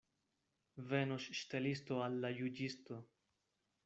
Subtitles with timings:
[0.93, 2.99] Venos ŝtelisto al la juĝisto.